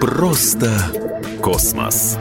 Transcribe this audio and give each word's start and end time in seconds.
Просто 0.00 0.70
космос. 1.42 2.16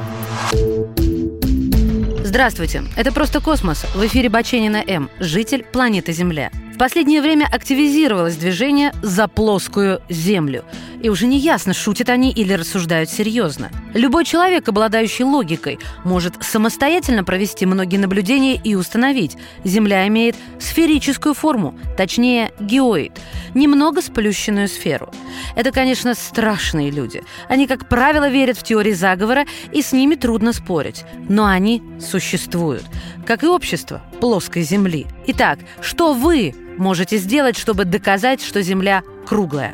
Здравствуйте, 2.24 2.84
это 2.96 3.12
«Просто 3.12 3.40
космос». 3.40 3.86
В 3.94 4.04
эфире 4.08 4.30
Баченина 4.30 4.84
М, 4.88 5.12
житель 5.20 5.64
планеты 5.64 6.12
Земля. 6.12 6.50
В 6.74 6.78
последнее 6.80 7.22
время 7.22 7.48
активизировалось 7.52 8.36
движение 8.36 8.94
«За 9.04 9.28
плоскую 9.28 10.02
Землю». 10.10 10.66
И 11.04 11.10
уже 11.10 11.28
не 11.28 11.38
ясно, 11.38 11.72
шутят 11.72 12.10
они 12.10 12.32
или 12.32 12.54
рассуждают 12.54 13.12
серьезно. 13.12 13.70
Любой 13.94 14.26
человек, 14.26 14.68
обладающий 14.68 15.24
логикой, 15.24 15.78
может 16.04 16.44
самостоятельно 16.44 17.24
провести 17.24 17.68
многие 17.68 17.98
наблюдения 17.98 18.56
и 18.56 18.74
установить, 18.74 19.38
Земля 19.64 20.08
имеет 20.08 20.36
сферическую 20.60 21.36
форму, 21.36 21.78
точнее 21.96 22.52
геоид, 22.60 23.12
немного 23.54 24.02
сплющенную 24.02 24.68
сферу. 24.68 25.12
Это, 25.56 25.72
конечно, 25.72 26.16
страшные 26.16 26.92
люди. 26.92 27.24
Они, 27.48 27.68
как 27.68 27.88
правило, 27.90 28.30
верят 28.30 28.58
в 28.58 28.64
теории 28.64 28.94
заговора, 28.94 29.46
и 29.72 29.82
с 29.82 29.92
ними 29.92 30.16
трудно 30.16 30.54
спорить. 30.54 31.04
Но 31.30 31.46
они 31.46 31.82
существуют, 32.00 32.84
как 33.26 33.44
и 33.44 33.48
общество 33.48 34.02
плоской 34.20 34.64
Земли. 34.64 35.06
Итак, 35.28 35.60
что 35.82 36.14
вы 36.14 36.56
можете 36.78 37.18
сделать, 37.18 37.58
чтобы 37.58 37.86
доказать, 37.86 38.42
что 38.42 38.62
Земля 38.62 39.04
круглая? 39.26 39.74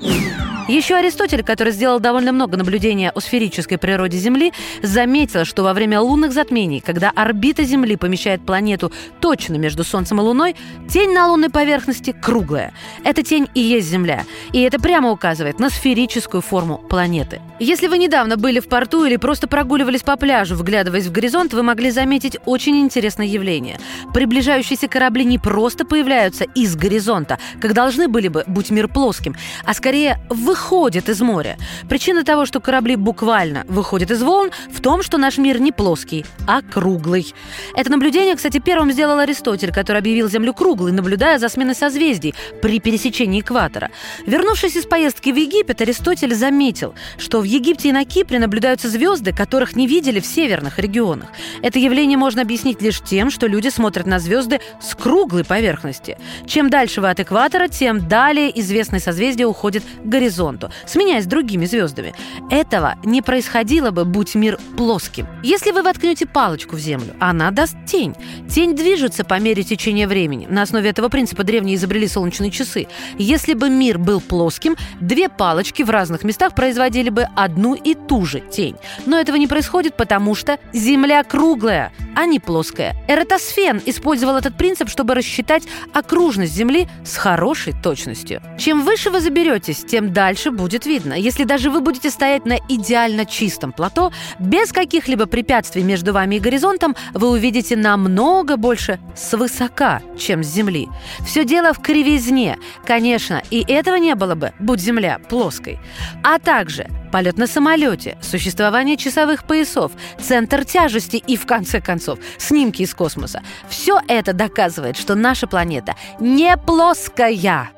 Еще 0.70 0.98
Аристотель, 0.98 1.44
который 1.44 1.74
сделал 1.74 2.00
довольно 2.00 2.32
много 2.32 2.56
наблюдений 2.56 3.10
о 3.10 3.20
сферической 3.20 3.80
природе 3.80 4.20
Земли, 4.20 4.54
заметил, 4.84 5.44
что 5.44 5.64
во 5.64 5.74
время 5.74 6.00
лунных 6.00 6.32
затмений, 6.32 6.80
когда 6.80 7.10
орбита 7.10 7.64
Земли 7.64 7.96
помещает 7.96 8.46
планету 8.46 8.92
точно 9.20 9.56
между 9.56 9.84
Солнцем 9.84 10.20
и 10.20 10.22
Луной, 10.22 10.56
тень 10.88 11.12
на 11.12 11.28
лунной 11.28 11.50
поверхности 11.50 12.12
круглая. 12.12 12.72
Эта 13.04 13.24
тень 13.24 13.48
и 13.56 13.62
есть 13.62 13.88
Земля. 13.88 14.26
И 14.54 14.62
это 14.62 14.80
прямо 14.80 15.10
указывает 15.10 15.60
на 15.60 15.72
сферическую 15.72 16.42
форму 16.42 16.78
планеты. 16.78 17.42
Если 17.60 17.88
вы 17.88 17.98
недавно 17.98 18.38
были 18.38 18.60
в 18.60 18.70
порту 18.70 19.06
или 19.06 19.16
просто 19.16 19.48
прогуливались 19.48 20.04
по 20.04 20.18
пляжу, 20.18 20.54
вглядываясь 20.54 21.08
в 21.08 21.12
горизонт, 21.12 21.52
вы 21.52 21.64
могли 21.64 21.90
заметить 21.90 22.38
очень 22.46 22.80
интересное 22.80 23.26
явление. 23.26 23.80
Приближающиеся 24.14 24.88
корабли 24.88 25.26
не 25.26 25.40
просто 25.40 25.84
появляются 25.84 26.44
из 26.44 26.76
горизонта, 26.76 27.40
как 27.60 27.74
должны 27.74 28.08
были 28.08 28.28
бы, 28.28 28.44
будь 28.46 28.70
мир 28.70 28.88
плоским, 28.88 29.36
а 29.66 29.74
скорее 29.74 30.20
выходят 30.30 30.59
выходит 30.60 31.08
из 31.08 31.22
моря. 31.22 31.58
Причина 31.88 32.26
того, 32.26 32.46
что 32.46 32.60
корабли 32.60 32.98
буквально 32.98 33.64
выходят 33.70 34.12
из 34.12 34.22
волн, 34.22 34.52
в 34.70 34.82
том, 34.82 35.02
что 35.04 35.18
наш 35.18 35.38
мир 35.38 35.62
не 35.62 35.72
плоский, 35.72 36.26
а 36.48 36.62
круглый. 36.62 37.34
Это 37.76 37.90
наблюдение, 37.90 38.36
кстати, 38.36 38.60
первым 38.60 38.92
сделал 38.92 39.20
Аристотель, 39.20 39.72
который 39.72 40.00
объявил 40.00 40.30
Землю 40.30 40.54
круглой, 40.54 40.92
наблюдая 40.92 41.40
за 41.40 41.48
сменой 41.48 41.76
созвездий 41.76 42.36
при 42.62 42.82
пересечении 42.82 43.40
экватора. 43.40 43.90
Вернувшись 44.28 44.76
из 44.76 44.86
поездки 44.86 45.30
в 45.30 45.38
Египет, 45.38 45.80
Аристотель 45.80 46.36
заметил, 46.36 46.94
что 47.18 47.40
в 47.40 47.46
Египте 47.46 47.90
и 47.90 47.94
на 47.94 48.04
Кипре 48.04 48.38
наблюдаются 48.38 48.90
звезды, 48.90 49.32
которых 49.32 49.78
не 49.78 49.88
видели 49.88 50.20
в 50.20 50.26
северных 50.26 50.78
регионах. 50.78 51.30
Это 51.62 51.80
явление 51.80 52.18
можно 52.18 52.42
объяснить 52.42 52.82
лишь 52.82 53.00
тем, 53.00 53.32
что 53.32 53.48
люди 53.48 53.70
смотрят 53.70 54.06
на 54.06 54.20
звезды 54.20 54.60
с 54.82 54.94
круглой 54.94 55.46
поверхности. 55.46 56.18
Чем 56.46 56.70
дальше 56.70 57.00
вы 57.00 57.10
от 57.10 57.22
экватора, 57.22 57.70
тем 57.70 58.10
далее 58.10 58.60
известное 58.60 59.00
созвездие 59.00 59.48
уходит 59.48 59.84
к 59.84 60.06
горизонту 60.06 60.49
горизонту, 60.50 60.72
сменяясь 60.86 61.26
другими 61.26 61.66
звездами. 61.66 62.14
Этого 62.50 62.96
не 63.04 63.22
происходило 63.22 63.92
бы, 63.92 64.06
будь 64.06 64.36
мир 64.36 64.58
плоским. 64.78 65.28
Если 65.44 65.72
вы 65.72 65.84
воткнете 65.84 66.26
палочку 66.26 66.76
в 66.76 66.80
землю, 66.80 67.16
она 67.20 67.52
даст 67.52 67.76
тень. 67.86 68.16
Тень 68.50 68.76
движется 68.76 69.24
по 69.24 69.40
мере 69.40 69.64
течения 69.64 70.08
времени. 70.08 70.48
На 70.50 70.64
основе 70.64 70.90
этого 70.90 71.10
принципа 71.10 71.44
древние 71.44 71.76
изобрели 71.76 72.08
солнечные 72.08 72.52
часы. 72.52 72.88
Если 73.18 73.54
бы 73.54 73.70
мир 73.70 73.98
был 73.98 74.22
плоским, 74.22 74.76
две 75.00 75.30
палочки 75.30 75.84
в 75.84 75.90
разных 75.90 76.24
местах 76.24 76.56
производили 76.56 77.10
бы 77.10 77.28
одну 77.36 77.76
и 77.76 77.96
ту 77.96 78.26
же 78.26 78.40
тень. 78.40 78.76
Но 79.06 79.20
этого 79.20 79.36
не 79.36 79.48
происходит, 79.48 79.96
потому 79.96 80.36
что 80.36 80.58
Земля 80.74 81.24
круглая, 81.24 81.92
а 82.16 82.26
не 82.26 82.40
плоская. 82.40 82.96
Эратосфен 83.08 83.82
использовал 83.86 84.36
этот 84.36 84.58
принцип, 84.58 84.90
чтобы 84.90 85.14
рассчитать 85.14 85.64
окружность 85.94 86.54
Земли 86.54 86.88
с 87.06 87.16
хорошей 87.18 87.74
точностью. 87.74 88.42
Чем 88.58 88.84
выше 88.84 89.10
вы 89.10 89.22
заберетесь, 89.22 89.84
тем 89.84 90.14
дальше 90.14 90.29
дальше 90.30 90.52
будет 90.52 90.86
видно. 90.86 91.14
Если 91.14 91.44
даже 91.44 91.72
вы 91.72 91.82
будете 91.82 92.12
стоять 92.12 92.46
на 92.46 92.58
идеально 92.70 93.26
чистом 93.26 93.72
плато, 93.72 94.12
без 94.38 94.72
каких-либо 94.72 95.26
препятствий 95.26 95.82
между 95.82 96.14
вами 96.14 96.36
и 96.36 96.40
горизонтом, 96.40 96.96
вы 97.16 97.32
увидите 97.32 97.76
намного 97.76 98.56
больше 98.56 99.00
свысока, 99.16 100.04
чем 100.20 100.44
с 100.44 100.48
Земли. 100.48 100.88
Все 101.26 101.46
дело 101.46 101.74
в 101.74 101.80
кривизне. 101.80 102.60
Конечно, 102.86 103.42
и 103.50 103.66
этого 103.68 103.96
не 103.96 104.14
было 104.14 104.36
бы, 104.36 104.54
будь 104.60 104.80
Земля 104.80 105.18
плоской. 105.30 105.80
А 106.24 106.38
также 106.38 106.88
полет 107.12 107.40
на 107.40 107.48
самолете, 107.48 108.16
существование 108.22 108.98
часовых 108.98 109.46
поясов, 109.46 109.92
центр 110.22 110.64
тяжести 110.64 111.16
и, 111.16 111.38
в 111.38 111.48
конце 111.48 111.82
концов, 111.82 112.20
снимки 112.38 112.84
из 112.84 112.94
космоса. 112.94 113.42
Все 113.68 114.00
это 114.08 114.34
доказывает, 114.34 114.96
что 114.96 115.16
наша 115.16 115.48
планета 115.48 115.96
не 116.20 116.56
плоская. 116.56 117.72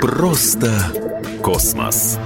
Просто 0.00 0.70
космос. 1.42 2.18